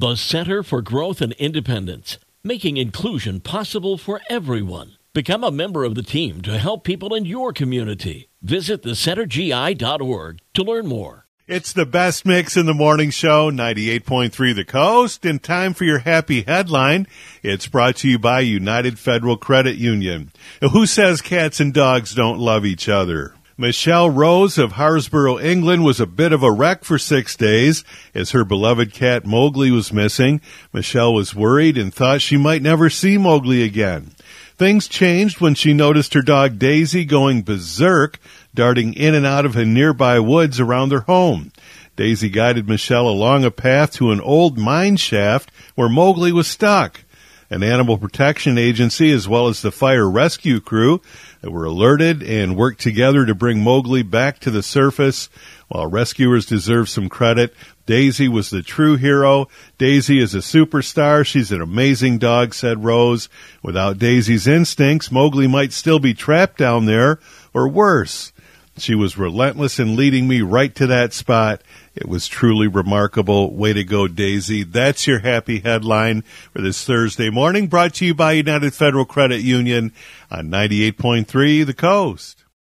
The 0.00 0.16
Center 0.16 0.62
for 0.62 0.80
Growth 0.80 1.20
and 1.20 1.34
Independence, 1.34 2.16
making 2.42 2.78
inclusion 2.78 3.38
possible 3.38 3.98
for 3.98 4.22
everyone. 4.30 4.96
Become 5.12 5.44
a 5.44 5.50
member 5.50 5.84
of 5.84 5.94
the 5.94 6.02
team 6.02 6.40
to 6.40 6.56
help 6.56 6.84
people 6.84 7.14
in 7.14 7.26
your 7.26 7.52
community. 7.52 8.30
Visit 8.40 8.82
thecentergi.org 8.82 10.40
to 10.54 10.62
learn 10.62 10.86
more. 10.86 11.26
It's 11.46 11.74
the 11.74 11.84
best 11.84 12.24
mix 12.24 12.56
in 12.56 12.64
the 12.64 12.72
morning 12.72 13.10
show, 13.10 13.50
98.3 13.50 14.54
The 14.54 14.64
Coast, 14.64 15.26
and 15.26 15.42
time 15.42 15.74
for 15.74 15.84
your 15.84 15.98
happy 15.98 16.44
headline. 16.44 17.06
It's 17.42 17.66
brought 17.66 17.96
to 17.96 18.08
you 18.08 18.18
by 18.18 18.40
United 18.40 18.98
Federal 18.98 19.36
Credit 19.36 19.76
Union. 19.76 20.32
Who 20.62 20.86
says 20.86 21.20
cats 21.20 21.60
and 21.60 21.74
dogs 21.74 22.14
don't 22.14 22.38
love 22.38 22.64
each 22.64 22.88
other? 22.88 23.34
Michelle 23.60 24.08
Rose 24.08 24.56
of 24.56 24.72
Harsborough, 24.72 25.38
England 25.38 25.84
was 25.84 26.00
a 26.00 26.06
bit 26.06 26.32
of 26.32 26.42
a 26.42 26.50
wreck 26.50 26.82
for 26.82 26.98
six 26.98 27.36
days 27.36 27.84
as 28.14 28.30
her 28.30 28.42
beloved 28.42 28.94
cat 28.94 29.26
Mowgli 29.26 29.70
was 29.70 29.92
missing. 29.92 30.40
Michelle 30.72 31.12
was 31.12 31.34
worried 31.34 31.76
and 31.76 31.92
thought 31.92 32.22
she 32.22 32.38
might 32.38 32.62
never 32.62 32.88
see 32.88 33.18
Mowgli 33.18 33.62
again. 33.62 34.12
Things 34.56 34.88
changed 34.88 35.42
when 35.42 35.54
she 35.54 35.74
noticed 35.74 36.14
her 36.14 36.22
dog 36.22 36.58
Daisy 36.58 37.04
going 37.04 37.42
berserk, 37.42 38.18
darting 38.54 38.94
in 38.94 39.14
and 39.14 39.26
out 39.26 39.44
of 39.44 39.52
the 39.52 39.66
nearby 39.66 40.18
woods 40.18 40.58
around 40.58 40.88
their 40.88 41.00
home. 41.00 41.52
Daisy 41.96 42.30
guided 42.30 42.66
Michelle 42.66 43.08
along 43.10 43.44
a 43.44 43.50
path 43.50 43.92
to 43.96 44.10
an 44.10 44.22
old 44.22 44.56
mine 44.56 44.96
shaft 44.96 45.50
where 45.74 45.90
Mowgli 45.90 46.32
was 46.32 46.48
stuck. 46.48 47.04
An 47.52 47.64
animal 47.64 47.98
protection 47.98 48.56
agency 48.58 49.10
as 49.10 49.26
well 49.26 49.48
as 49.48 49.60
the 49.60 49.72
fire 49.72 50.08
rescue 50.08 50.60
crew 50.60 51.02
that 51.40 51.50
were 51.50 51.64
alerted 51.64 52.22
and 52.22 52.56
worked 52.56 52.80
together 52.80 53.26
to 53.26 53.34
bring 53.34 53.60
Mowgli 53.60 54.04
back 54.04 54.38
to 54.40 54.52
the 54.52 54.62
surface. 54.62 55.28
While 55.66 55.88
rescuers 55.88 56.46
deserve 56.46 56.88
some 56.88 57.08
credit, 57.08 57.52
Daisy 57.86 58.28
was 58.28 58.50
the 58.50 58.62
true 58.62 58.94
hero. 58.94 59.48
Daisy 59.78 60.20
is 60.20 60.32
a 60.32 60.38
superstar. 60.38 61.26
She's 61.26 61.50
an 61.50 61.60
amazing 61.60 62.18
dog, 62.18 62.54
said 62.54 62.84
Rose. 62.84 63.28
Without 63.64 63.98
Daisy's 63.98 64.46
instincts, 64.46 65.10
Mowgli 65.10 65.48
might 65.48 65.72
still 65.72 65.98
be 65.98 66.14
trapped 66.14 66.56
down 66.56 66.86
there, 66.86 67.18
or 67.52 67.68
worse. 67.68 68.32
She 68.80 68.94
was 68.94 69.18
relentless 69.18 69.78
in 69.78 69.96
leading 69.96 70.26
me 70.26 70.40
right 70.40 70.74
to 70.76 70.86
that 70.86 71.12
spot. 71.12 71.62
It 71.94 72.08
was 72.08 72.26
truly 72.26 72.66
remarkable. 72.66 73.54
Way 73.54 73.72
to 73.74 73.84
go, 73.84 74.08
Daisy. 74.08 74.62
That's 74.62 75.06
your 75.06 75.20
happy 75.20 75.60
headline 75.60 76.22
for 76.52 76.62
this 76.62 76.84
Thursday 76.84 77.30
morning, 77.30 77.66
brought 77.66 77.94
to 77.94 78.06
you 78.06 78.14
by 78.14 78.32
United 78.32 78.72
Federal 78.72 79.04
Credit 79.04 79.40
Union 79.40 79.92
on 80.30 80.48
98.3 80.48 81.66
The 81.66 81.74
Coast. 81.74 82.44